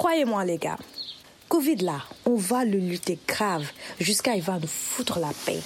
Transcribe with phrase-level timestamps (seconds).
[0.00, 0.78] Croyez-moi les gars,
[1.46, 5.60] Covid là, on va le lutter grave jusqu'à il va nous foutre la paix.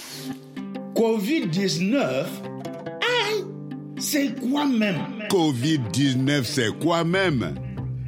[0.93, 3.45] Covid-19 Aïe
[3.97, 4.97] C'est quoi même?
[5.31, 7.55] Covid-19, c'est quoi même?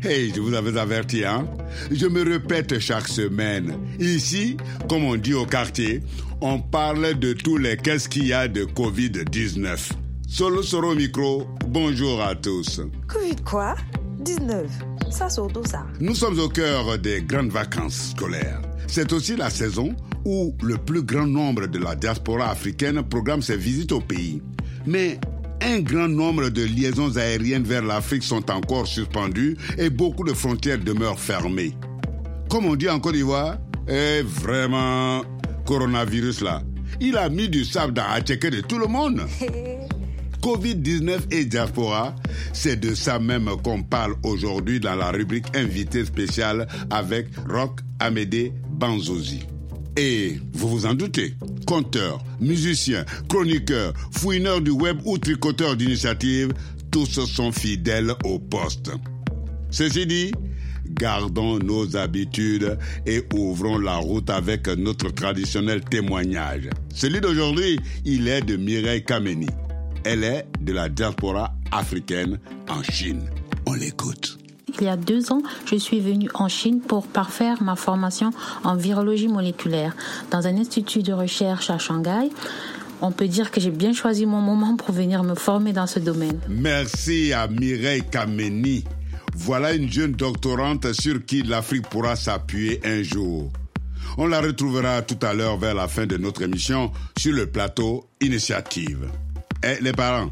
[0.04, 1.48] Hey, je vous avais averti, hein?
[1.92, 3.78] Je me répète chaque semaine.
[3.98, 4.58] Ici,
[4.90, 6.04] comme on dit au quartier,
[6.42, 9.92] on parle de tous les qu'est-ce qu'il y a de Covid-19.
[10.28, 12.82] Solo Soro Micro, bonjour à tous.
[13.08, 13.76] Covid quoi?
[14.28, 14.68] 19
[15.10, 15.86] Ça c'est tout ça.
[16.02, 18.62] Nous sommes au cœur des grandes vacances scolaires.
[18.86, 23.56] C'est aussi la saison où le plus grand nombre de la diaspora africaine programme ses
[23.56, 24.42] visites au pays.
[24.86, 25.18] Mais
[25.62, 30.80] un grand nombre de liaisons aériennes vers l'Afrique sont encore suspendues et beaucoup de frontières
[30.80, 31.78] demeurent fermées.
[32.50, 35.22] Comme on dit en Côte d'Ivoire, eh vraiment,
[35.66, 36.64] coronavirus là,
[37.00, 39.22] il a mis du sable dans la de tout le monde.
[40.48, 42.16] Covid-19 et diaspora,
[42.54, 48.54] c'est de ça même qu'on parle aujourd'hui dans la rubrique invité spéciale avec Rock Amédée
[48.72, 49.42] Banzozi.
[49.98, 51.34] Et vous vous en doutez,
[51.66, 56.54] conteur, musicien, chroniqueur, fouineur du web ou tricoteur d'initiative,
[56.92, 58.92] tous sont fidèles au poste.
[59.70, 60.32] Ceci dit,
[60.92, 66.70] gardons nos habitudes et ouvrons la route avec notre traditionnel témoignage.
[66.96, 69.48] Celui d'aujourd'hui, il est de Mireille Kameni.
[70.04, 72.40] Elle est de la diaspora africaine
[72.70, 73.30] en Chine.
[73.66, 74.38] On l'écoute.
[74.80, 78.32] Il y a deux ans, je suis venue en Chine pour parfaire ma formation
[78.64, 79.96] en virologie moléculaire
[80.30, 82.30] dans un institut de recherche à Shanghai.
[83.02, 86.00] On peut dire que j'ai bien choisi mon moment pour venir me former dans ce
[86.00, 86.40] domaine.
[86.48, 88.84] Merci à Mireille Kameni.
[89.36, 93.52] Voilà une jeune doctorante sur qui l'Afrique pourra s'appuyer un jour.
[94.18, 98.08] On la retrouvera tout à l'heure vers la fin de notre émission sur le plateau
[98.20, 99.08] Initiative.
[99.68, 100.32] Eh, les parents,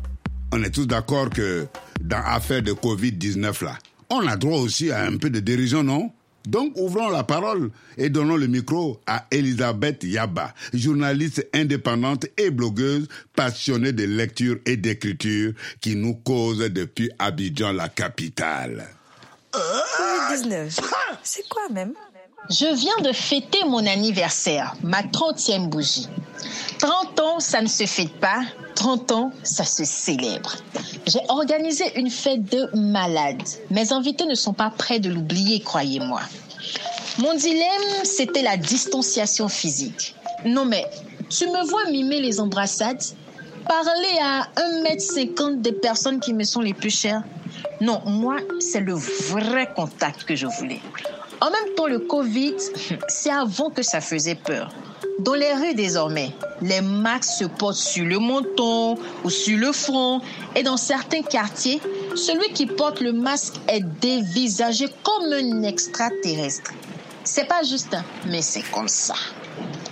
[0.53, 1.67] on est tous d'accord que
[1.99, 3.77] dans l'affaire de Covid-19 là,
[4.09, 6.09] on a droit aussi à un peu de dérision, non?
[6.47, 13.09] Donc ouvrons la parole et donnons le micro à Elisabeth Yaba, journaliste indépendante et blogueuse
[13.35, 15.51] passionnée de lecture et d'écriture
[15.81, 18.87] qui nous cause depuis Abidjan, la capitale.
[19.51, 20.79] Covid-19,
[21.23, 21.93] c'est quoi même?
[22.49, 26.07] Je viens de fêter mon anniversaire, ma 30e bougie.
[26.79, 28.41] 30 ans, ça ne se fête pas.
[28.75, 30.55] 30 ans, ça se célèbre.
[31.07, 33.41] J'ai organisé une fête de malade.
[33.71, 36.21] Mes invités ne sont pas prêts de l'oublier, croyez-moi.
[37.17, 40.15] Mon dilemme, c'était la distanciation physique.
[40.45, 40.85] Non mais,
[41.29, 43.01] tu me vois mimer les embrassades
[43.67, 47.23] Parler à 1m50 des personnes qui me sont les plus chères
[47.81, 50.81] Non, moi, c'est le vrai contact que je voulais.
[51.41, 52.55] En même temps, le Covid,
[53.07, 54.69] c'est avant que ça faisait peur.
[55.19, 56.31] Dans les rues désormais,
[56.61, 60.21] les masques se portent sur le menton ou sur le front
[60.55, 61.81] et dans certains quartiers,
[62.15, 66.71] celui qui porte le masque est dévisagé comme un extraterrestre.
[67.23, 67.95] C'est pas juste,
[68.27, 69.15] mais c'est comme ça.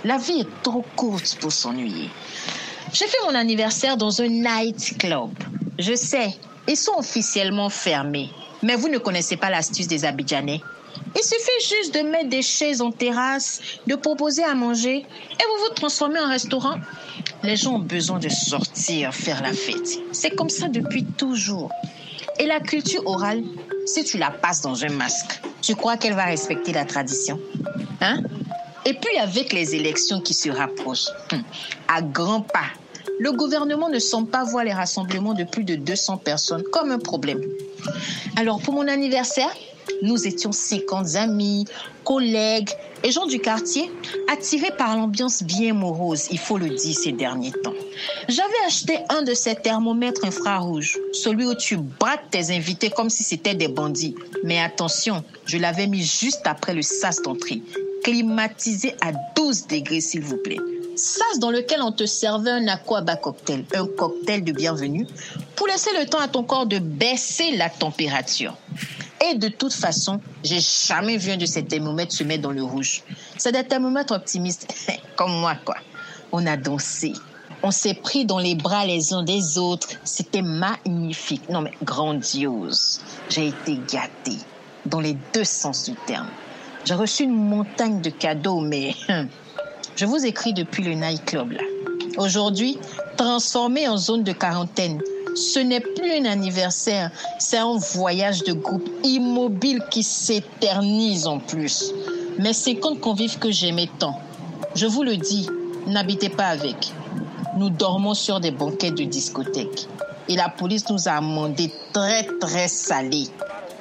[0.04, 2.10] La vie est trop courte pour s'ennuyer.
[2.92, 5.30] J'ai fait mon anniversaire dans un night club.
[5.78, 6.36] Je sais,
[6.68, 8.30] ils sont officiellement fermés,
[8.62, 10.60] mais vous ne connaissez pas l'astuce des Abidjanais.
[11.16, 15.64] Il suffit juste de mettre des chaises en terrasse, de proposer à manger et vous
[15.64, 16.76] vous transformez en restaurant.
[17.42, 19.98] Les gens ont besoin de sortir, faire la fête.
[20.12, 21.70] C'est comme ça depuis toujours.
[22.38, 23.42] Et la culture orale,
[23.86, 27.38] si tu la passes dans un masque, tu crois qu'elle va respecter la tradition
[28.00, 28.22] Hein?
[28.84, 31.42] Et puis avec les élections qui se rapprochent, hum,
[31.88, 32.66] à grands pas,
[33.18, 36.98] le gouvernement ne semble pas voir les rassemblements de plus de 200 personnes comme un
[36.98, 37.40] problème.
[38.36, 39.50] Alors pour mon anniversaire,
[40.02, 41.64] nous étions 50 amis,
[42.04, 42.70] collègues
[43.02, 43.90] et gens du quartier
[44.30, 47.74] attirés par l'ambiance bien morose, il faut le dire, ces derniers temps.
[48.28, 53.22] J'avais acheté un de ces thermomètres infrarouges, celui où tu braques tes invités comme si
[53.22, 54.14] c'était des bandits.
[54.42, 57.62] Mais attention, je l'avais mis juste après le sas d'entrée,
[58.02, 60.58] climatisé à 12 degrés s'il vous plaît.
[60.96, 65.06] Sas dans lequel on te servait un aquaba cocktail, un cocktail de bienvenue,
[65.56, 68.56] pour laisser le temps à ton corps de baisser la température.
[69.30, 72.62] Et de toute façon, j'ai jamais vu un de ces thermomètres se mettre dans le
[72.62, 73.02] rouge.
[73.38, 74.66] C'est des thermomètres optimistes,
[75.16, 75.76] comme moi, quoi.
[76.32, 77.12] On a dansé.
[77.62, 79.88] On s'est pris dans les bras les uns des autres.
[80.04, 81.48] C'était magnifique.
[81.48, 83.00] Non, mais grandiose.
[83.30, 84.38] J'ai été gâtée,
[84.84, 86.28] dans les deux sens du terme.
[86.84, 88.94] J'ai reçu une montagne de cadeaux, mais
[89.96, 91.62] je vous écris depuis le nightclub, là.
[92.18, 92.78] Aujourd'hui,
[93.16, 95.00] transformé en zone de quarantaine,
[95.34, 101.92] ce n'est plus un anniversaire, c'est un voyage de groupe immobile qui s'éternise en plus.
[102.38, 104.18] Mais c'est qu'on convives que j'aimais tant.
[104.74, 105.48] Je vous le dis,
[105.86, 106.92] n'habitez pas avec.
[107.56, 109.86] Nous dormons sur des banquettes de discothèque.
[110.28, 113.28] Et la police nous a amendé très très salé.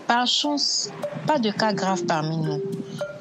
[0.07, 0.89] Par chance,
[1.25, 2.61] pas de cas graves parmi nous.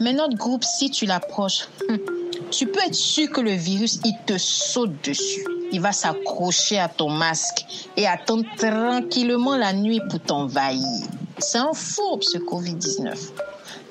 [0.00, 1.68] Mais notre groupe, si tu l'approches,
[2.50, 5.46] tu peux être sûr que le virus, il te saute dessus.
[5.72, 7.64] Il va s'accrocher à ton masque
[7.96, 11.08] et attendre tranquillement la nuit pour t'envahir.
[11.38, 13.16] C'est un fourbe, ce Covid-19.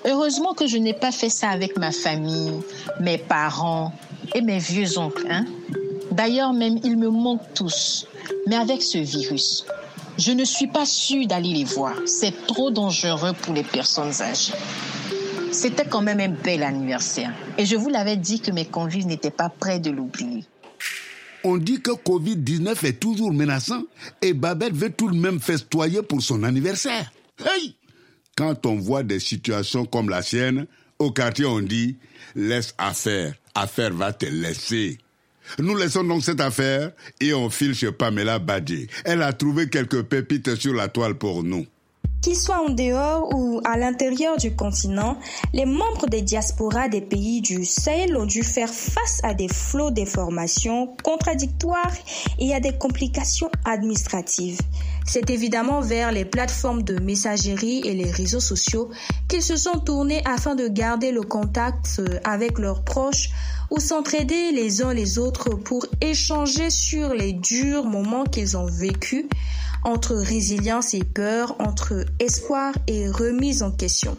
[0.06, 2.62] Heureusement que je n'ai pas fait ça avec ma famille,
[3.00, 3.92] mes parents
[4.33, 5.28] et mes vieux oncles.
[5.30, 5.45] Hein?
[6.12, 8.07] D'ailleurs, même, ils me manquent tous.
[8.48, 9.66] Mais avec ce virus,
[10.18, 11.94] je ne suis pas sûre d'aller les voir.
[12.06, 14.54] C'est trop dangereux pour les personnes âgées.
[15.51, 17.33] C'était quand même un bel anniversaire.
[17.57, 20.45] Et je vous l'avais dit que mes convives n'étaient pas prêts de l'oublier.
[21.44, 23.84] On dit que Covid-19 est toujours menaçant
[24.22, 27.12] et Babette veut tout de même festoyer pour son anniversaire.
[28.36, 30.68] Quand on voit des situations comme la sienne,
[31.00, 31.98] au quartier on dit
[32.36, 35.00] laisse affaire, affaire va te laisser.
[35.60, 38.88] Nous laissons donc cette affaire et on file chez Pamela Badji.
[39.04, 41.66] Elle a trouvé quelques pépites sur la toile pour nous.
[42.21, 45.18] Qu'ils soient en dehors ou à l'intérieur du continent,
[45.53, 49.89] les membres des diasporas des pays du Sahel ont dû faire face à des flots
[49.89, 51.95] d'informations contradictoires
[52.38, 54.59] et à des complications administratives.
[55.03, 58.91] C'est évidemment vers les plateformes de messagerie et les réseaux sociaux
[59.27, 63.31] qu'ils se sont tournés afin de garder le contact avec leurs proches
[63.71, 69.25] ou s'entraider les uns les autres pour échanger sur les durs moments qu'ils ont vécus
[69.83, 74.18] entre résilience et peur, entre espoir et remise en question.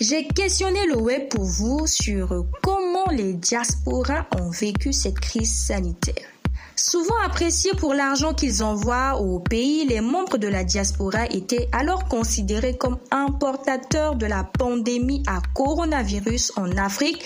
[0.00, 6.26] J'ai questionné le web pour vous sur comment les diasporas ont vécu cette crise sanitaire.
[6.74, 12.06] Souvent appréciés pour l'argent qu'ils envoient au pays, les membres de la diaspora étaient alors
[12.06, 17.22] considérés comme importateurs de la pandémie à coronavirus en Afrique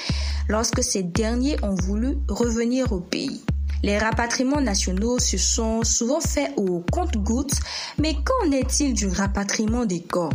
[0.48, 3.42] lorsque ces derniers ont voulu revenir au pays.
[3.86, 7.54] Les rapatriements nationaux se sont souvent faits au compte-gouttes,
[7.98, 10.32] mais qu'en est-il du rapatriement des corps?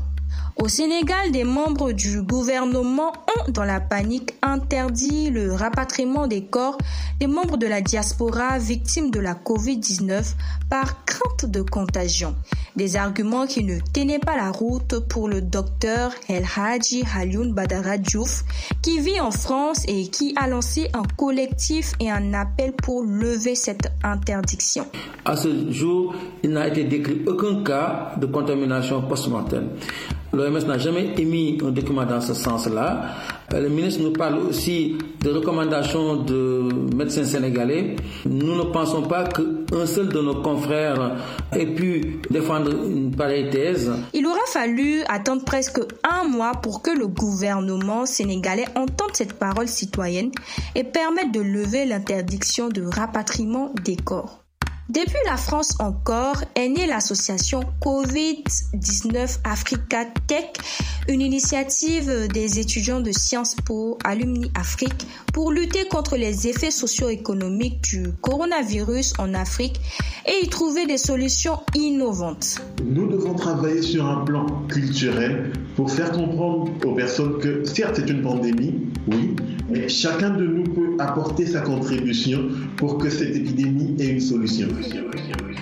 [0.57, 6.77] Au Sénégal, des membres du gouvernement ont, dans la panique, interdit le rapatriement des corps
[7.19, 10.33] des membres de la diaspora victimes de la COVID-19
[10.69, 12.35] par crainte de contagion.
[12.75, 17.97] Des arguments qui ne tenaient pas la route pour le docteur El Hadji Halioun Badara
[17.97, 18.43] Diouf,
[18.81, 23.55] qui vit en France et qui a lancé un collectif et un appel pour lever
[23.55, 24.87] cette interdiction.
[25.25, 29.69] À ce jour, il n'a été décrit aucun cas de contamination post-mortelle.
[30.33, 33.03] L'OMS n'a jamais émis un document dans ce sens-là.
[33.53, 37.95] Euh, le ministre nous parle aussi de recommandations de médecins sénégalais.
[38.25, 41.17] Nous ne pensons pas qu'un seul de nos confrères
[41.51, 43.91] ait pu défendre une pareille thèse.
[44.13, 49.67] Il aura fallu attendre presque un mois pour que le gouvernement sénégalais entende cette parole
[49.67, 50.31] citoyenne
[50.75, 54.40] et permette de lever l'interdiction de rapatriement des corps.
[54.91, 60.51] Depuis la France encore est née l'association Covid-19 Africa Tech,
[61.07, 67.81] une initiative des étudiants de Sciences Po Alumni Afrique pour lutter contre les effets socio-économiques
[67.81, 69.79] du coronavirus en Afrique
[70.25, 72.61] et y trouver des solutions innovantes.
[72.83, 78.09] Nous devons travailler sur un plan culturel pour faire comprendre aux personnes que certes c'est
[78.09, 78.75] une pandémie,
[79.07, 79.35] oui,
[79.69, 84.67] mais chacun de nous peut apporter sa contribution pour que cette épidémie ait une solution.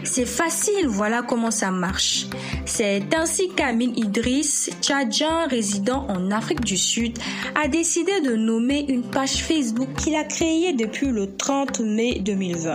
[0.04, 2.28] C'est facile, voilà comment ça marche.
[2.66, 7.18] C'est ainsi qu'Amin Idriss, tchadien résident en Afrique du Sud,
[7.56, 9.59] a décidé de nommer une page Facebook
[9.98, 12.74] qu'il a créée depuis le 30 mai 2020.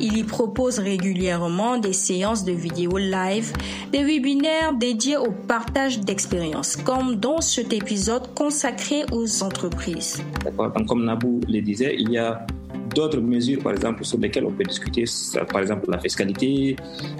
[0.00, 3.52] Il y propose régulièrement des séances de vidéos live,
[3.92, 10.22] des webinaires dédiés au partage d'expériences, comme dans cet épisode consacré aux entreprises.
[10.86, 12.46] Comme Nabou le disait, il y a
[12.94, 15.04] d'autres mesures, par exemple, sur lesquelles on peut discuter,
[15.52, 16.76] par exemple la fiscalité,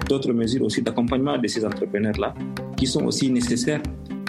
[0.07, 2.33] d'autres mesures aussi d'accompagnement de ces entrepreneurs-là,
[2.77, 3.81] qui sont aussi nécessaires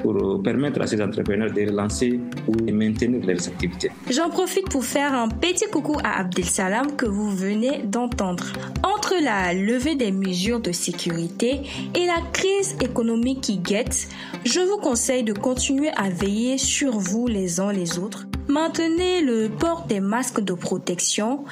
[0.02, 3.90] pour permettre à ces entrepreneurs de relancer ou de maintenir leurs activités.
[4.10, 8.44] J'en profite pour faire un petit coucou à Abdel Salam que vous venez d'entendre.
[8.82, 11.62] Entre la levée des mesures de sécurité
[11.94, 14.08] et la crise économique qui guette,
[14.44, 18.26] je vous conseille de continuer à veiller sur vous les uns les autres.
[18.48, 21.44] Maintenez le port des masques de protection.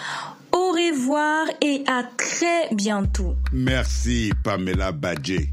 [0.53, 3.37] Au revoir et à très bientôt.
[3.53, 5.47] Merci Pamela Badje.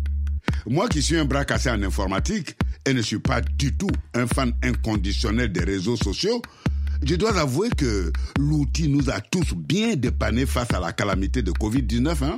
[0.66, 2.56] Moi qui suis un bras cassé en informatique,
[2.88, 6.42] et ne suis pas du tout un fan inconditionnel des réseaux sociaux,
[7.04, 11.52] je dois avouer que l'outil nous a tous bien dépannés face à la calamité de
[11.52, 12.24] Covid-19.
[12.24, 12.38] Hein?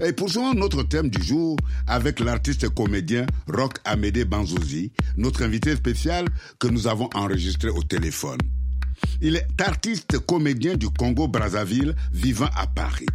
[0.00, 1.56] Et poursuivons notre thème du jour
[1.86, 6.26] avec l'artiste comédien Rock Amédée Banzozi, notre invité spécial
[6.58, 8.38] que nous avons enregistré au téléphone.
[9.20, 13.06] Il est artiste comédien du Congo-Brazzaville vivant à Paris.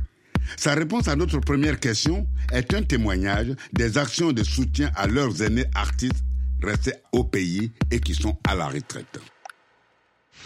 [0.55, 5.41] Sa réponse à notre première question est un témoignage des actions de soutien à leurs
[5.41, 6.23] aînés artistes
[6.61, 9.19] restés au pays et qui sont à la retraite.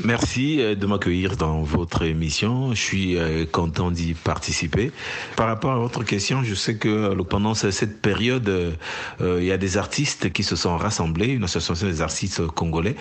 [0.03, 2.73] Merci euh, de m'accueillir dans votre émission.
[2.73, 4.91] Je suis euh, content d'y participer.
[5.35, 8.51] Par rapport à votre question, je sais que euh, pendant cette période,
[9.19, 12.95] il y a des artistes qui se sont rassemblés, une association des artistes congolais,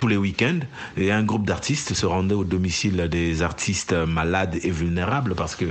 [0.00, 0.60] tous les week-ends.
[0.96, 5.64] Et un groupe d'artistes se rendait au domicile des artistes malades et vulnérables parce que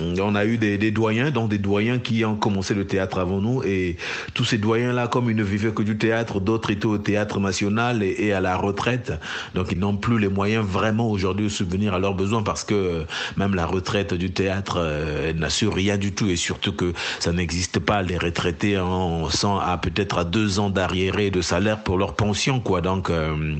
[0.00, 3.40] on a eu des, des doyens, donc des doyens qui ont commencé le théâtre avant
[3.40, 3.62] nous.
[3.64, 3.96] Et
[4.32, 8.02] tous ces doyens-là, comme ils ne vivaient que du théâtre, d'autres étaient au théâtre national
[8.02, 9.12] et, et à la retraite.
[9.54, 12.74] Donc ils n'ont plus les moyens vraiment aujourd'hui de subvenir à leurs besoins parce que
[12.74, 13.04] euh,
[13.38, 17.78] même la retraite du théâtre euh, n'assure rien du tout et surtout que ça n'existe
[17.78, 18.02] pas.
[18.02, 22.60] Les retraités en 100 à peut-être à deux ans d'arriéré de salaire pour leur pension
[22.60, 22.82] quoi.
[22.82, 23.54] Donc euh,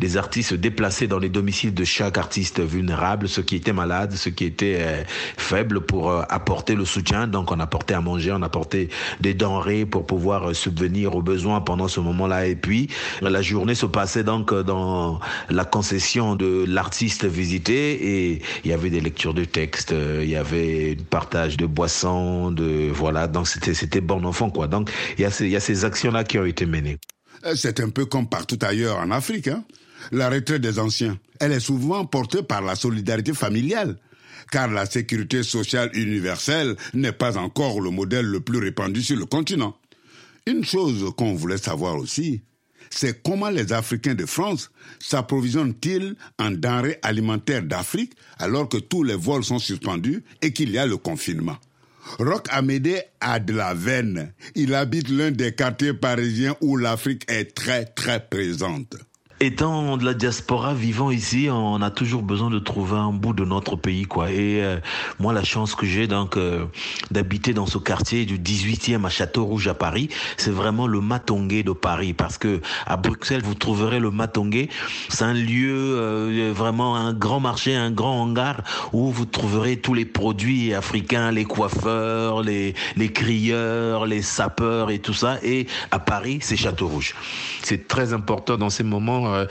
[0.00, 4.32] les artistes déplaçaient dans les domiciles de chaque artiste vulnérable, ceux qui étaient malades, ceux
[4.32, 7.28] qui étaient faibles pour apporter le soutien.
[7.28, 8.88] Donc on apportait à manger, on apportait
[9.20, 12.48] des denrées pour pouvoir subvenir aux besoins pendant ce moment-là.
[12.48, 12.88] Et puis
[13.22, 15.20] la journée se passait donc dans
[15.50, 17.78] la concession de l'artiste visité
[18.08, 22.52] et il y avait des lectures de textes, euh, il y avait partage de boissons,
[22.52, 24.68] de voilà, donc c'était c'était bon enfant quoi.
[24.68, 24.88] Donc
[25.18, 26.98] il y a ces, il y a ces actions là qui ont été menées.
[27.44, 29.48] Euh, c'est un peu comme partout ailleurs en Afrique.
[29.48, 29.64] Hein.
[30.12, 33.96] La retraite des anciens, elle est souvent portée par la solidarité familiale
[34.52, 39.26] car la sécurité sociale universelle n'est pas encore le modèle le plus répandu sur le
[39.26, 39.74] continent.
[40.46, 42.42] Une chose qu'on voulait savoir aussi,
[42.94, 44.70] c'est comment les Africains de France
[45.00, 50.78] s'approvisionnent-ils en denrées alimentaires d'Afrique alors que tous les vols sont suspendus et qu'il y
[50.78, 51.56] a le confinement?
[52.18, 54.32] Roch Amédée a de la veine.
[54.54, 58.96] Il habite l'un des quartiers parisiens où l'Afrique est très très présente.
[59.40, 63.44] Étant de la diaspora vivant ici, on a toujours besoin de trouver un bout de
[63.44, 64.30] notre pays, quoi.
[64.30, 64.78] Et euh,
[65.18, 66.66] moi, la chance que j'ai donc euh,
[67.10, 71.64] d'habiter dans ce quartier du 18e à Château Rouge à Paris, c'est vraiment le Matongué
[71.64, 74.68] de Paris, parce que à Bruxelles, vous trouverez le Matongué.
[75.08, 78.62] C'est un lieu euh, vraiment un grand marché, un grand hangar
[78.92, 85.00] où vous trouverez tous les produits africains, les coiffeurs, les les crieurs, les sapeurs et
[85.00, 85.38] tout ça.
[85.42, 87.16] Et à Paris, c'est Château Rouge.
[87.62, 89.46] C'est très important dans ces moments euh,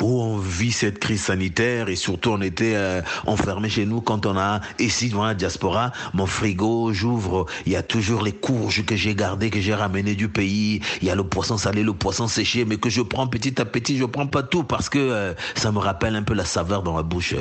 [0.00, 4.24] où on vit cette crise sanitaire et surtout on était euh, enfermé chez nous quand
[4.24, 5.92] on a ici devant la diaspora.
[6.14, 10.14] Mon frigo j'ouvre il y a toujours les courges que j'ai gardées que j'ai ramenées
[10.14, 10.80] du pays.
[11.02, 13.64] Il y a le poisson salé le poisson séché mais que je prends petit à
[13.64, 16.82] petit je prends pas tout parce que euh, ça me rappelle un peu la saveur
[16.82, 17.34] dans la bouche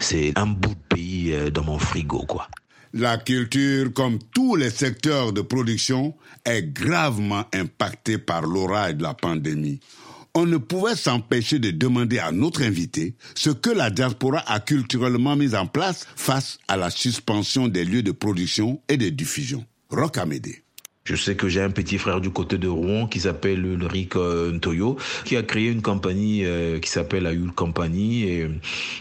[0.00, 2.48] c'est un bout de pays dans mon frigo quoi.
[2.94, 6.14] La culture, comme tous les secteurs de production,
[6.44, 9.80] est gravement impactée par l'orage de la pandémie
[10.34, 15.36] on ne pouvait s'empêcher de demander à notre invité ce que la diaspora a culturellement
[15.36, 19.64] mis en place face à la suspension des lieux de production et de diffusion.
[19.90, 20.62] Rock Amédée.
[21.04, 24.52] Je sais que j'ai un petit frère du côté de Rouen qui s'appelle Ulrich euh,
[24.52, 28.48] Ntoyo, qui a créé une compagnie euh, qui s'appelle Ayul Company et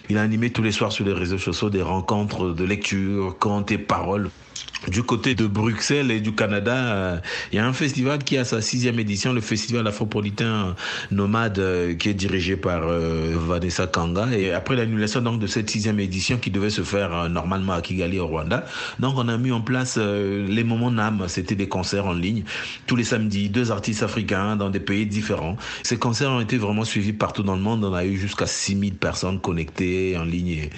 [0.09, 3.71] il a animé tous les soirs sur les réseaux sociaux des rencontres de lecture, contes
[3.71, 4.31] et paroles
[4.87, 7.17] du côté de Bruxelles et du Canada, euh,
[7.51, 10.75] il y a un festival qui a sa sixième édition, le festival afropolitain
[11.11, 14.27] nomade, euh, qui est dirigé par euh, Vanessa Kanga.
[14.35, 18.19] Et après l'annulation donc de cette sixième édition qui devait se faire normalement à Kigali
[18.19, 18.65] au Rwanda,
[18.99, 21.25] donc on a mis en place les moments NAM.
[21.27, 22.43] C'était des concerts en ligne
[22.87, 25.57] tous les samedis, deux artistes africains dans des pays différents.
[25.83, 27.83] Ces concerts ont été vraiment suivis partout dans le monde.
[27.83, 30.69] On a eu jusqu'à 6000 personnes connectées en ligne.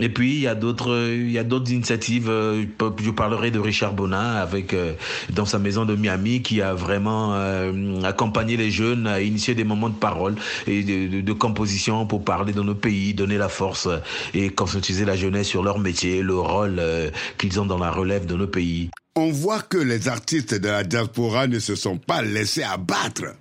[0.00, 2.26] Et, puis il y a d'autres, il y a d'autres initiatives.
[2.28, 4.94] Je parle parlerai de Richard Bonnat avec euh,
[5.32, 9.62] dans sa maison de Miami qui a vraiment euh, accompagné les jeunes à initier des
[9.62, 10.34] moments de parole
[10.66, 13.86] et de, composition pour parler de nos pays, donner la force
[14.34, 17.08] et conscientiser la jeunesse sur leur métier, le rôle euh,
[17.38, 18.90] qu'ils ont dans la relève de nos pays.
[19.14, 23.36] On voit que les artistes de la diaspora ne se sont pas laissés abattre.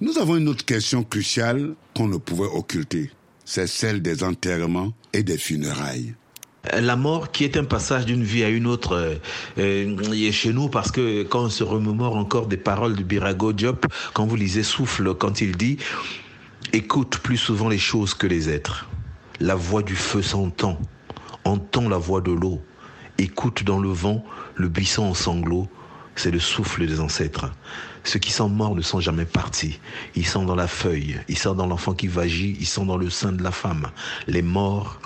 [0.00, 3.10] Nous avons une autre question cruciale qu'on ne pouvait occulter.
[3.44, 6.14] C'est celle des enterrements et des funérailles
[6.72, 9.14] la mort qui est un passage d'une vie à une autre euh,
[9.58, 13.52] euh, est chez nous parce que quand on se remémore encore des paroles de Birago
[13.52, 15.78] Diop, quand vous lisez Souffle, quand il dit
[16.72, 18.88] écoute plus souvent les choses que les êtres.
[19.40, 20.78] La voix du feu s'entend,
[21.44, 22.62] entend la voix de l'eau,
[23.18, 25.68] écoute dans le vent le buisson en sanglots,
[26.14, 27.52] c'est le souffle des ancêtres.
[28.04, 29.78] Ceux qui sont morts ne sont jamais partis.
[30.14, 33.10] Ils sont dans la feuille, ils sont dans l'enfant qui vagit, ils sont dans le
[33.10, 33.88] sein de la femme.
[34.26, 34.98] Les morts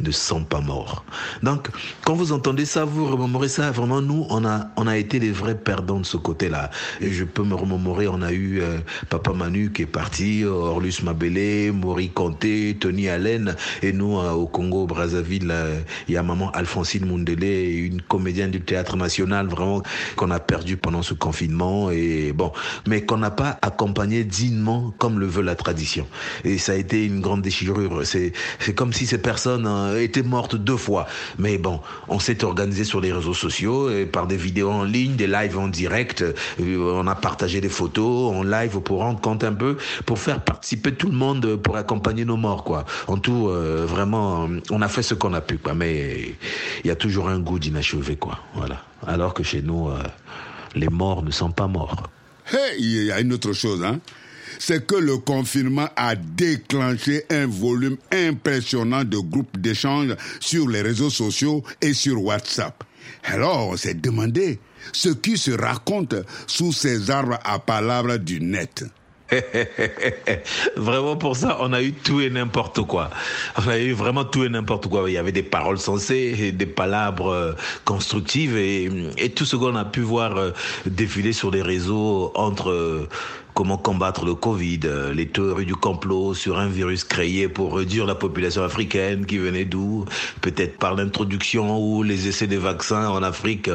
[0.00, 1.04] ne sont pas morts.
[1.42, 1.68] Donc,
[2.04, 3.70] quand vous entendez ça, vous remémorez ça.
[3.70, 6.70] Vraiment, nous, on a, on a été les vrais perdants de ce côté-là.
[7.00, 10.94] Et je peux me remémorer, on a eu euh, Papa Manu qui est parti, Orlus
[11.02, 16.22] Mabélé, Maury Conté, Tony Allen, et nous, euh, au Congo, Brazzaville, euh, il y a
[16.22, 19.82] maman Alphonsine Mundele, une comédienne du théâtre national, vraiment,
[20.16, 22.52] qu'on a perdu pendant ce confinement, et bon,
[22.86, 26.06] mais qu'on n'a pas accompagné dignement comme le veut la tradition.
[26.44, 28.00] Et ça a été une grande déchirure.
[28.04, 29.66] C'est, c'est comme si ces personnes
[29.98, 31.06] étaient mortes deux fois.
[31.38, 35.16] Mais bon, on s'est organisé sur les réseaux sociaux, et par des vidéos en ligne,
[35.16, 36.24] des lives en direct,
[36.60, 40.92] on a partagé des photos en live pour rendre compte un peu, pour faire participer
[40.94, 42.84] tout le monde, pour accompagner nos morts, quoi.
[43.06, 45.74] En tout, euh, vraiment, on a fait ce qu'on a pu, quoi.
[45.74, 46.34] Mais
[46.84, 48.38] il y a toujours un goût d'inachevé, quoi.
[48.54, 48.82] Voilà.
[49.06, 50.02] Alors que chez nous, euh,
[50.74, 52.10] les morts ne sont pas morts.
[52.52, 53.98] Hey, il y a une autre chose, hein
[54.58, 61.10] c'est que le confinement a déclenché un volume impressionnant de groupes d'échange sur les réseaux
[61.10, 62.84] sociaux et sur WhatsApp.
[63.24, 64.58] Alors, on s'est demandé
[64.92, 66.14] ce qui se raconte
[66.46, 68.84] sous ces arbres à palabres du net.
[70.76, 73.10] vraiment pour ça, on a eu tout et n'importe quoi.
[73.56, 75.10] On a eu vraiment tout et n'importe quoi.
[75.10, 77.52] Il y avait des paroles sensées, des palabres euh,
[77.84, 78.88] constructives et,
[79.34, 80.50] tout ce qu'on a pu voir euh,
[80.86, 83.08] défiler sur les réseaux entre euh,
[83.56, 88.04] comment combattre le Covid, euh, les théories du complot sur un virus créé pour réduire
[88.04, 90.04] la population africaine qui venait d'où,
[90.42, 93.70] peut-être par l'introduction ou les essais des vaccins en Afrique,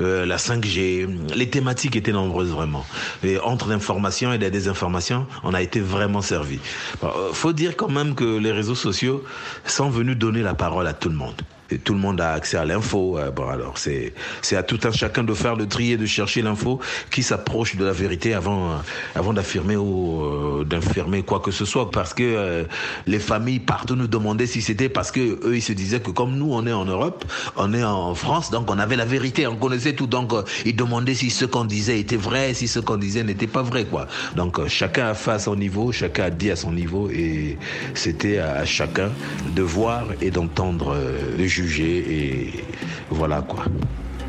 [0.00, 1.06] euh, la 5G.
[1.34, 2.86] Les thématiques étaient nombreuses vraiment.
[3.22, 6.58] Et entre l'information et la désinformation, on a été vraiment servi.
[7.04, 9.22] Euh, faut dire quand même que les réseaux sociaux
[9.66, 11.42] sont venus donner la parole à tout le monde
[11.84, 13.18] tout le monde a accès à l'info.
[13.18, 16.06] Euh, bon, alors c'est c'est à tout un chacun de faire le tri et de
[16.06, 16.80] chercher l'info
[17.10, 18.74] qui s'approche de la vérité avant euh,
[19.14, 22.66] avant d'affirmer ou euh, d'infirmer quoi que ce soit, parce que
[23.06, 26.36] les familles partout nous demandaient si c'était parce que eux ils se disaient que comme
[26.36, 27.24] nous on est en Europe,
[27.56, 30.32] on est en France, donc on avait la vérité, on connaissait tout, donc
[30.64, 33.84] ils demandaient si ce qu'on disait était vrai, si ce qu'on disait n'était pas vrai,
[33.84, 34.06] quoi.
[34.36, 37.58] Donc chacun a fait à son niveau, chacun a dit à son niveau, et
[37.94, 39.10] c'était à chacun
[39.54, 40.96] de voir et d'entendre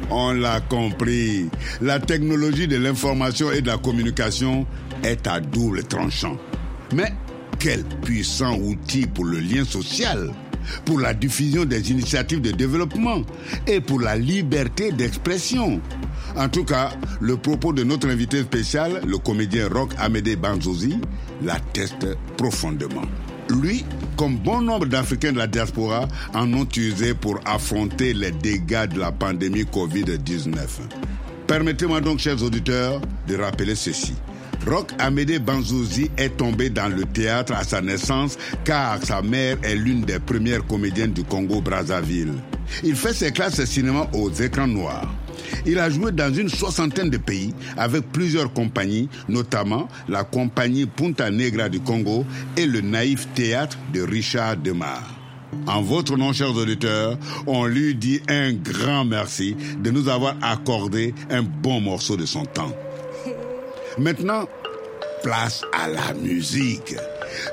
[0.10, 1.50] On l'a compris.
[1.82, 4.66] La technologie de l'information et de la communication
[5.04, 6.38] est à double tranchant.
[6.96, 7.12] Mais
[7.60, 10.32] quel puissant outil pour le lien social,
[10.86, 13.22] pour la diffusion des initiatives de développement
[13.66, 15.82] et pour la liberté d'expression.
[16.38, 21.00] En tout cas, le propos de notre invité spécial, le comédien rock Amédée Banzozi,
[21.44, 23.02] l'atteste profondément.
[23.50, 28.88] Lui, comme bon nombre d'Africains de la diaspora, en ont usé pour affronter les dégâts
[28.88, 30.56] de la pandémie Covid-19.
[31.48, 34.14] Permettez-moi donc, chers auditeurs, de rappeler ceci.
[34.68, 39.76] Rock Amédée Banzouzi est tombé dans le théâtre à sa naissance car sa mère est
[39.76, 42.34] l'une des premières comédiennes du Congo-Brazzaville.
[42.84, 45.10] Il fait ses classes de cinéma aux écrans noirs.
[45.66, 51.30] Il a joué dans une soixantaine de pays avec plusieurs compagnies, notamment la compagnie Punta
[51.30, 55.04] Negra du Congo et le naïf théâtre de Richard Demar.
[55.66, 61.14] En votre nom, chers auditeurs, on lui dit un grand merci de nous avoir accordé
[61.30, 62.72] un bon morceau de son temps.
[63.98, 64.48] Maintenant,
[65.24, 66.96] place à la musique.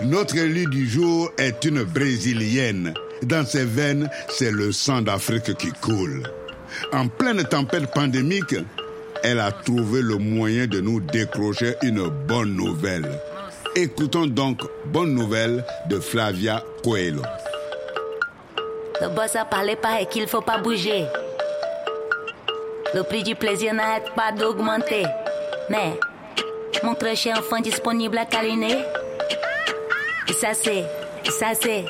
[0.03, 2.95] Notre élu du jour est une brésilienne.
[3.23, 6.23] Dans ses veines, c'est le sang d'Afrique qui coule.
[6.93, 8.55] En pleine tempête pandémique,
[9.23, 13.09] elle a trouvé le moyen de nous décrocher une bonne nouvelle.
[13.75, 17.23] Écoutons donc Bonne nouvelle de Flavia Coelho.
[19.01, 21.05] Le boss a parlé pas et qu'il faut pas bouger.
[22.95, 25.05] Le prix du plaisir n'arrête pas d'augmenter.
[25.69, 25.99] Mais
[26.85, 28.79] mon très cher enfant disponible à câliner.
[30.29, 30.85] Et ça c'est,
[31.25, 31.85] et ça c'est,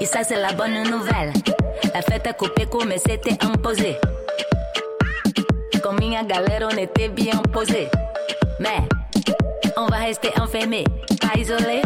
[0.00, 1.32] et ça c'est la bonne nouvelle.
[1.94, 3.96] La fête a coupé mais c'était imposé.
[5.82, 7.88] Comme une galère, on était bien posé.
[8.58, 8.78] Mais
[9.76, 10.84] on va rester enfermé,
[11.36, 11.82] isolé.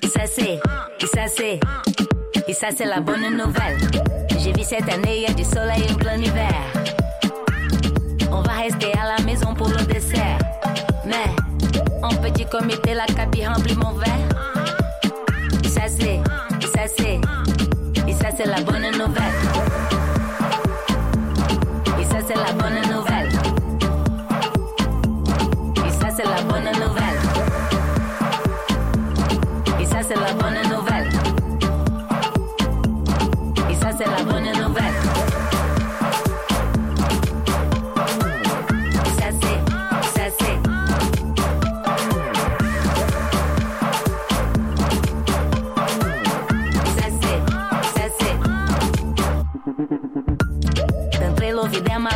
[0.00, 0.60] Et ça c'est,
[1.00, 1.58] et ça c'est,
[2.46, 3.78] et ça c'est la bonne nouvelle.
[4.38, 6.54] J'ai vu cette année, il y a du soleil en plein hiver.
[8.30, 10.38] On va rester à la maison pour le dessert.
[11.04, 11.26] Mais
[12.02, 14.12] en petit comité, la cabine remplit mon verre.
[15.64, 16.20] Et ça c'est,
[16.60, 17.20] et ça c'est
[18.38, 19.67] ça c'est la bonne nouvelle.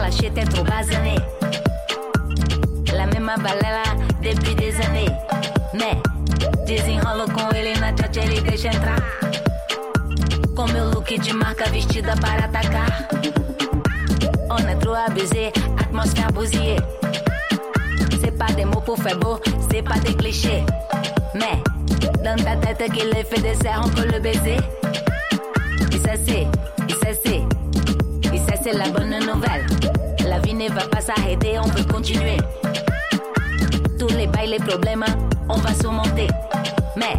[0.01, 1.15] La chete é trop basané.
[2.93, 3.83] La mesma balela
[4.23, 5.11] depuis des années.
[5.75, 5.97] Mais
[6.67, 9.01] desenrolo com ele na chat, ele deixa entrar.
[10.57, 13.09] Com meu look de marca vestida para atacar.
[14.51, 16.77] On a trop abusé, atmosphère bousillée.
[18.21, 20.65] C'est pas des mots pour faire beau, c'est pas des clichés.
[21.35, 21.63] Mais
[22.23, 24.57] dans ta tête qu'il est fait des serres, on peut le baiser.
[25.93, 26.47] Et ça c'est,
[26.89, 27.43] et ça c'est,
[28.63, 29.67] c'est la bonne nouvelle.
[30.29, 32.37] La vie ne va pas s'arrêter, on peut continuer.
[33.99, 35.05] Tous les bails, les problèmes,
[35.49, 36.29] on va surmonter.
[36.97, 37.15] Mais,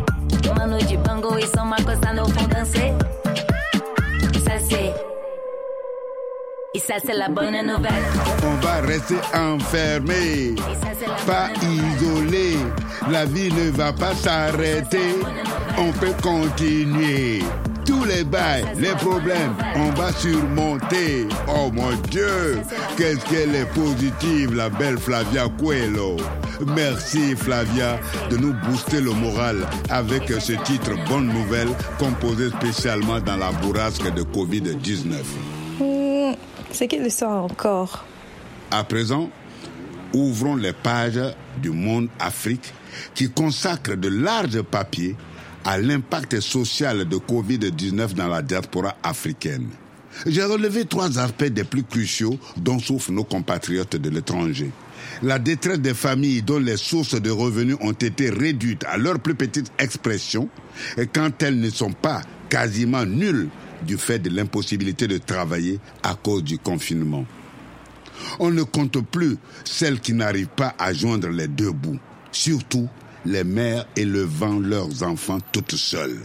[0.56, 2.93] mano de bango et son macossa nous font danser.
[4.34, 4.93] Et ça c'est,
[6.73, 8.03] et ça c'est la bonne nouvelle.
[8.43, 10.56] On va rester enfermé,
[11.25, 12.58] pas isolé.
[13.12, 15.15] La vie ne va pas s'arrêter.
[15.77, 17.41] On peut continuer.
[17.86, 21.28] Tous les bails, les problèmes, on va surmonter.
[21.50, 22.60] Oh mon Dieu,
[22.98, 26.17] qu'est-ce qu'elle est positive, la belle Flavia Coelho.
[26.67, 31.69] Merci Flavia de nous booster le moral avec ce titre Bonne Nouvelle
[32.00, 35.15] composé spécialement dans la bourrasque de Covid-19.
[35.80, 36.36] Hmm,
[36.72, 38.06] C'est quelle histoire encore?
[38.72, 39.30] À présent,
[40.13, 41.19] ouvrons les pages
[41.62, 42.74] du Monde Afrique
[43.13, 45.15] qui consacre de larges papiers
[45.65, 49.69] à l'impact social de Covid-19 dans la diaspora africaine.
[50.26, 54.71] J'ai relevé trois aspects des plus cruciaux dont souffrent nos compatriotes de l'étranger.
[55.21, 59.36] La détresse des familles dont les sources de revenus ont été réduites à leur plus
[59.36, 60.49] petite expression
[60.97, 63.49] et quand elles ne sont pas quasiment nulles
[63.86, 67.26] du fait de l'impossibilité de travailler à cause du confinement.
[68.39, 71.99] On ne compte plus celles qui n'arrivent pas à joindre les deux bouts,
[72.32, 72.88] surtout
[73.25, 76.19] les mères élevant leurs enfants toutes seules.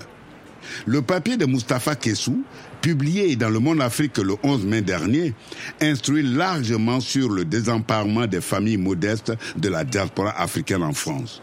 [0.86, 2.44] Le papier de Mustapha Kessou,
[2.80, 5.34] publié dans Le Monde Afrique le 11 mai dernier,
[5.80, 11.42] instruit largement sur le désemparement des familles modestes de la diaspora africaine en France.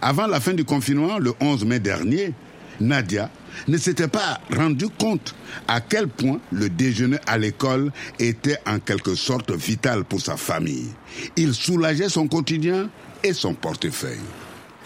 [0.00, 2.32] Avant la fin du confinement, le 11 mai dernier,
[2.80, 3.30] Nadia
[3.68, 5.34] ne s'était pas rendu compte
[5.68, 10.88] à quel point le déjeuner à l'école était en quelque sorte vital pour sa famille.
[11.36, 12.88] Il soulageait son quotidien
[13.22, 14.18] et son portefeuille.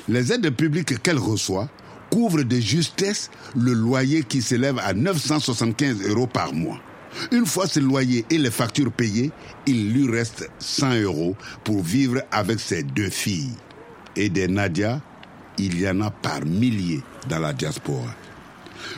[0.09, 1.69] Les aides publiques qu'elle reçoit
[2.11, 6.81] couvrent de justesse le loyer qui s'élève à 975 euros par mois.
[7.33, 9.31] Une fois ce loyer et les factures payées,
[9.67, 13.53] il lui reste 100 euros pour vivre avec ses deux filles.
[14.17, 15.01] Et des Nadia,
[15.59, 18.15] il y en a par milliers dans la diaspora.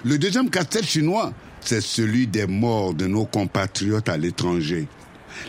[0.05, 4.87] Le deuxième casse-tête chinois, c'est celui des morts de nos compatriotes à l'étranger.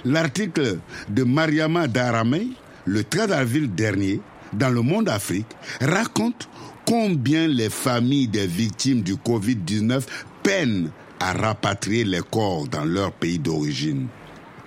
[0.05, 2.47] L'article de Mariama Daramey,
[2.85, 4.21] le 13 avril dernier,
[4.53, 5.47] dans le monde Afrique,
[5.79, 6.49] raconte
[6.85, 10.03] combien les familles des victimes du Covid-19
[10.43, 14.07] peinent à rapatrier les corps dans leur pays d'origine.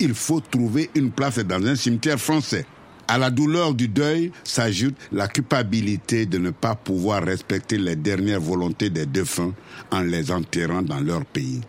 [0.01, 2.67] Il faut trouver une place dans un cimetière français.
[3.07, 8.41] À la douleur du deuil s'ajoute la culpabilité de ne pas pouvoir respecter les dernières
[8.41, 9.53] volontés des défunts
[9.91, 11.61] en les enterrant dans leur pays.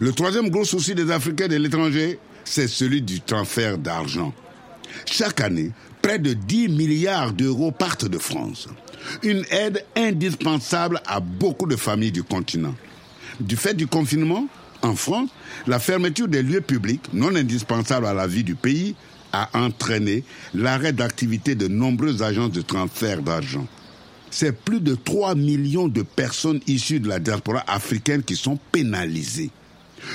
[0.00, 4.32] Le troisième gros souci des Africains de l'étranger, c'est celui du transfert d'argent.
[5.06, 5.70] Chaque année,
[6.02, 8.68] près de 10 milliards d'euros partent de France.
[9.22, 12.74] Une aide indispensable à beaucoup de familles du continent.
[13.40, 14.46] Du fait du confinement,
[14.82, 15.30] en France,
[15.66, 18.94] la fermeture des lieux publics non indispensables à la vie du pays
[19.32, 23.66] a entraîné l'arrêt d'activité de nombreuses agences de transfert d'argent.
[24.30, 29.50] C'est plus de 3 millions de personnes issues de la diaspora africaine qui sont pénalisées.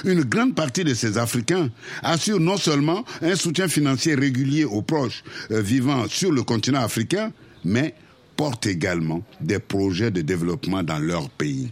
[0.05, 1.69] Une grande partie de ces Africains
[2.03, 7.31] assurent non seulement un soutien financier régulier aux proches euh, vivant sur le continent africain,
[7.63, 7.93] mais
[8.35, 11.71] portent également des projets de développement dans leur pays.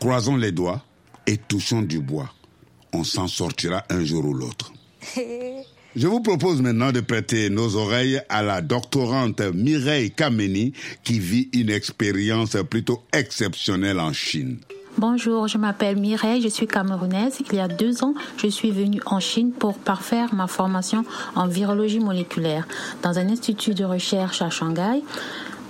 [0.00, 0.84] Croisons les doigts
[1.26, 2.32] et touchons du bois.
[2.92, 4.72] On s'en sortira un jour ou l'autre.
[5.96, 11.48] Je vous propose maintenant de prêter nos oreilles à la doctorante Mireille Kameni qui vit
[11.52, 14.58] une expérience plutôt exceptionnelle en Chine.
[14.98, 17.38] Bonjour, je m'appelle Mireille, je suis camerounaise.
[17.38, 21.04] Il y a deux ans, je suis venue en Chine pour parfaire ma formation
[21.36, 22.66] en virologie moléculaire
[23.04, 25.04] dans un institut de recherche à Shanghai.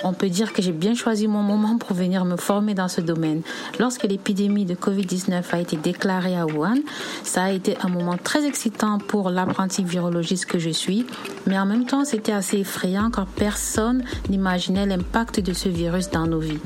[0.03, 3.03] On peut dire que j'ai bien choisi mon moment pour venir me former dans ce
[3.03, 3.43] domaine.
[3.79, 6.79] Lorsque l'épidémie de Covid-19 a été déclarée à Wuhan,
[7.23, 11.05] ça a été un moment très excitant pour l'apprenti virologiste que je suis,
[11.47, 16.27] mais en même temps c'était assez effrayant car personne n'imaginait l'impact de ce virus dans
[16.27, 16.61] nos vies.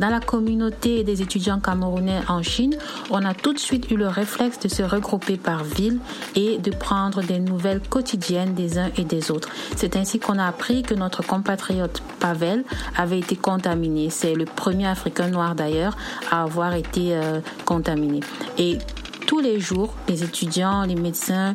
[0.00, 2.74] Dans la communauté des étudiants camerounais en Chine,
[3.10, 5.98] on a tout de suite eu le réflexe de se regrouper par ville
[6.34, 9.50] et de prendre des nouvelles quotidiennes des uns et des autres.
[9.76, 12.64] C'est ainsi qu'on a appris que notre compatriote Pavel
[12.96, 14.08] avait été contaminé.
[14.08, 15.98] C'est le premier Africain noir d'ailleurs
[16.30, 18.20] à avoir été euh, contaminé.
[18.56, 18.78] Et
[19.26, 21.54] tous les jours, les étudiants, les médecins,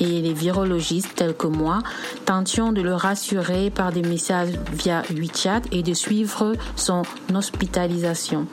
[0.00, 1.78] et les virologistes tels que moi
[2.24, 7.02] tentions de le rassurer par des messages via WeChat et de suivre son
[7.34, 8.46] hospitalisation.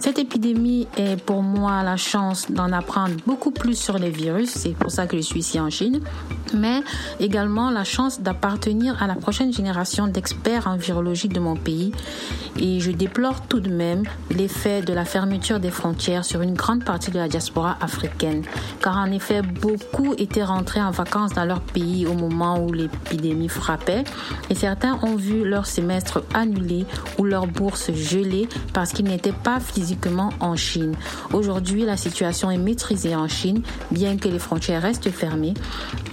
[0.00, 4.74] Cette épidémie est pour moi la chance d'en apprendre beaucoup plus sur les virus, c'est
[4.74, 6.00] pour ça que je suis ici en Chine,
[6.52, 6.82] mais
[7.20, 11.92] également la chance d'appartenir à la prochaine génération d'experts en virologie de mon pays
[12.58, 16.84] et je déplore tout de même l'effet de la fermeture des frontières sur une grande
[16.84, 18.42] partie de la diaspora africaine,
[18.82, 23.48] car en effet beaucoup étaient rentrés en vacances dans leur pays au moment où l'épidémie
[23.48, 24.04] frappait
[24.50, 26.86] et certains ont vu leur semestre annulé
[27.18, 30.94] ou leur bourse gelée parce qu'ils n'étaient pas physiquement en Chine.
[31.32, 35.54] Aujourd'hui, la situation est maîtrisée en Chine, bien que les frontières restent fermées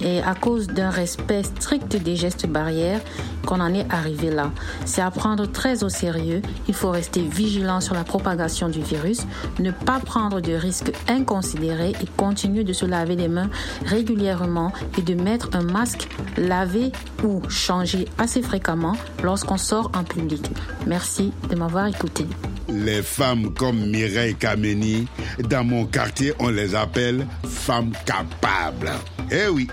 [0.00, 3.00] et à cause d'un respect strict des gestes barrières
[3.46, 4.50] qu'on en est arrivé là.
[4.84, 6.42] C'est à prendre très au sérieux.
[6.68, 9.26] Il faut rester vigilant sur la propagation du virus,
[9.58, 13.50] ne pas prendre de risques inconsidérés et continuer de se laver les mains
[13.84, 14.61] régulièrement
[14.98, 16.92] et de mettre un masque lavé
[17.24, 20.44] ou changé assez fréquemment lorsqu'on sort en public.
[20.86, 22.26] Merci de m'avoir écouté.
[22.68, 25.06] Les femmes comme Mireille Kameni,
[25.48, 28.92] dans mon quartier, on les appelle femmes capables.
[29.30, 29.68] Eh oui,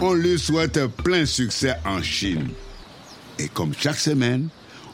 [0.00, 2.48] on lui souhaite plein succès en Chine.
[3.38, 4.48] Et comme chaque semaine,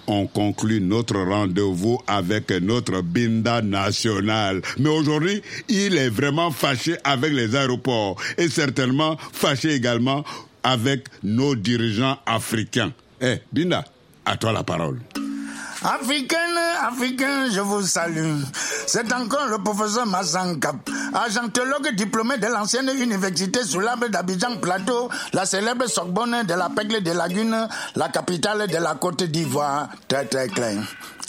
[0.09, 4.63] on conclut notre rendez-vous avec notre Binda national.
[4.79, 10.25] Mais aujourd'hui, il est vraiment fâché avec les aéroports et certainement fâché également
[10.65, 12.93] avec nos dirigeants africains.
[13.21, 13.85] Eh, Binda,
[14.25, 14.99] à toi la parole.
[15.83, 18.35] Africaine, Africain, je vous salue.
[18.87, 25.47] C'est encore le professeur Massankap, agentologue diplômé de l'ancienne université sous l'arbre d'Abidjan Plateau, la
[25.47, 29.89] célèbre Sorbonne de la Pègle des Lagunes, la capitale de la Côte d'Ivoire.
[30.09, 30.79] Très très clair.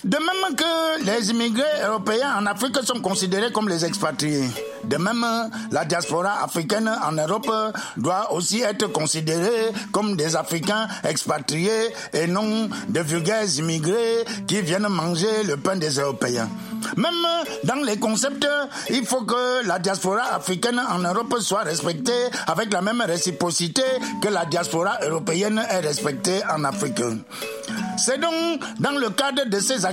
[0.03, 4.49] De même que les immigrés européens en Afrique sont considérés comme les expatriés.
[4.85, 5.25] De même,
[5.71, 7.51] la diaspora africaine en Europe
[7.97, 14.87] doit aussi être considérée comme des Africains expatriés et non des vulgaires immigrés qui viennent
[14.87, 16.47] manger le pain des Européens.
[16.95, 17.13] Même
[17.65, 18.47] dans les concepts,
[18.89, 23.83] il faut que la diaspora africaine en Europe soit respectée avec la même réciprocité
[24.21, 27.01] que la diaspora européenne est respectée en Afrique.
[27.97, 29.85] C'est donc dans le cadre de ces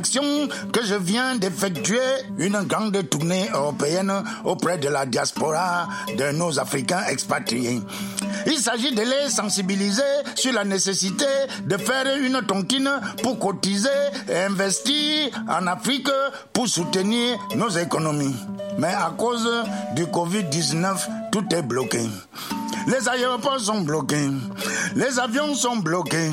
[0.73, 1.99] que je viens d'effectuer
[2.39, 4.13] une grande tournée européenne
[4.45, 7.81] auprès de la diaspora de nos Africains expatriés.
[8.47, 10.03] Il s'agit de les sensibiliser
[10.35, 11.25] sur la nécessité
[11.65, 12.91] de faire une tontine
[13.23, 13.89] pour cotiser
[14.29, 16.11] et investir en Afrique
[16.53, 18.37] pour soutenir nos économies.
[18.79, 19.49] Mais à cause
[19.95, 22.03] du Covid-19, tout est bloqué.
[22.87, 24.31] Les aéroports sont bloqués.
[24.95, 26.31] Les avions sont bloqués.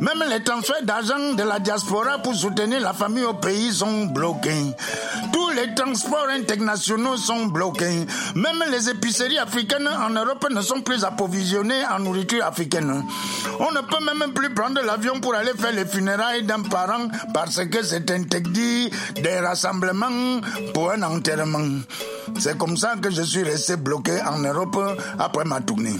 [0.00, 4.74] Même les transferts d'argent de la diaspora pour soutenir la famille au pays sont bloqués.
[5.56, 8.06] Les transports internationaux sont bloqués.
[8.34, 13.02] Même les épiceries africaines en Europe ne sont plus approvisionnées en nourriture africaine.
[13.58, 17.64] On ne peut même plus prendre l'avion pour aller faire les funérailles d'un parent parce
[17.64, 20.40] que c'est interdit des rassemblements
[20.74, 21.80] pour un enterrement.
[22.38, 24.78] C'est comme ça que je suis resté bloqué en Europe
[25.18, 25.96] après ma tournée.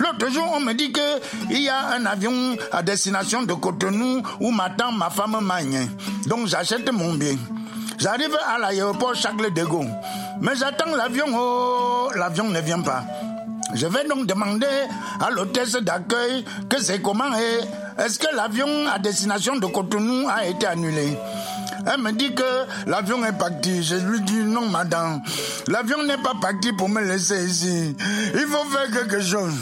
[0.00, 4.50] L'autre jour, on me dit qu'il y a un avion à destination de Cotonou où
[4.50, 5.88] m'attend ma femme Magne.
[6.26, 7.36] Donc j'achète mon bien.
[8.00, 9.90] J'arrive à l'aéroport Charles de Gaulle.
[10.40, 13.04] Mais j'attends l'avion, oh, l'avion ne vient pas.
[13.74, 14.66] Je vais donc demander
[15.20, 20.46] à l'hôtesse d'accueil que c'est comment et est-ce que l'avion à destination de Cotonou a
[20.46, 21.14] été annulé?
[21.86, 22.42] Elle me dit que
[22.86, 23.82] l'avion est parti.
[23.82, 25.20] Je lui dis non, madame.
[25.68, 27.96] L'avion n'est pas parti pour me laisser ici.
[28.34, 29.54] Il faut faire quelque chose.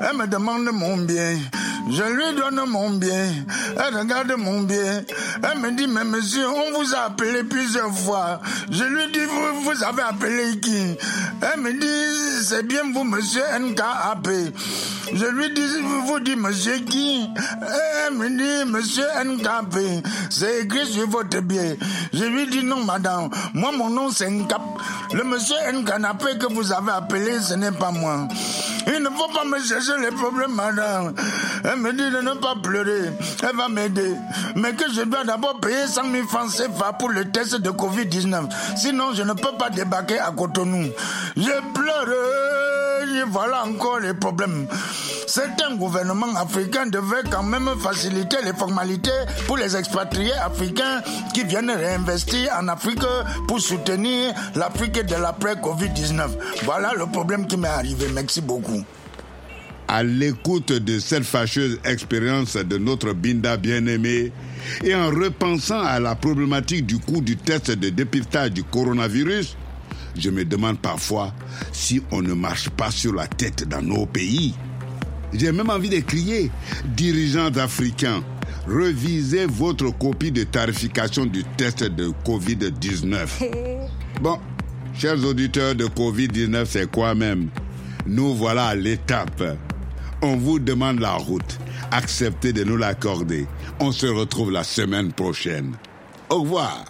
[0.00, 1.36] Elle me demande mon bien.
[1.88, 3.30] Je lui donne mon bien.
[3.76, 5.02] Elle regarde mon bien.
[5.42, 8.40] Elle me dit, mais monsieur, on vous a appelé plusieurs fois.
[8.70, 10.96] Je lui dis, vous, vous avez appelé qui?
[11.42, 14.28] Elle me dit, c'est bien vous, monsieur NKAP.
[15.12, 15.62] Je lui dis,
[16.06, 17.28] vous dites, monsieur qui?
[18.08, 20.04] Elle me dit, monsieur NKP.
[20.30, 21.76] C'est écrit sur votre bien.
[22.12, 23.30] Je lui dis, non, madame.
[23.54, 24.60] Moi, mon nom, c'est Nkap.
[25.12, 28.26] Le monsieur NKAP que vous avez appelé, ce n'est pas moi.
[28.88, 31.14] Il ne faut pas me chercher les problèmes, madame.
[31.76, 33.10] Elle me dit de ne pas pleurer.
[33.42, 34.14] Elle va m'aider.
[34.54, 38.48] Mais que je dois d'abord payer 100 000 francs CFA pour le test de Covid-19.
[38.76, 40.86] Sinon, je ne peux pas débarquer à Cotonou.
[41.36, 42.06] Je pleure.
[43.14, 44.66] Et voilà encore les problèmes.
[45.26, 49.10] Certains gouvernements africains devaient quand même faciliter les formalités
[49.46, 51.02] pour les expatriés africains
[51.34, 53.04] qui viennent réinvestir en Afrique
[53.46, 56.28] pour soutenir l'Afrique de l'après-Covid-19.
[56.64, 58.06] Voilà le problème qui m'est arrivé.
[58.14, 58.82] Merci beaucoup.
[59.88, 64.32] À l'écoute de cette fâcheuse expérience de notre Binda bien-aimé
[64.82, 69.56] et en repensant à la problématique du coût du test de dépistage du coronavirus,
[70.18, 71.32] Je me demande parfois
[71.72, 74.54] si on ne marche pas sur la tête dans nos pays.
[75.34, 76.50] J'ai même envie de crier,
[76.96, 78.24] dirigeants africains,
[78.66, 83.26] revisez votre copie de tarification du test de Covid-19.
[84.22, 84.38] Bon,
[84.98, 87.50] chers auditeurs de Covid-19, c'est quoi même?
[88.06, 89.42] Nous voilà à l'étape.
[90.26, 91.56] On vous demande la route.
[91.92, 93.46] Acceptez de nous l'accorder.
[93.78, 95.76] On se retrouve la semaine prochaine.
[96.30, 96.84] Au revoir.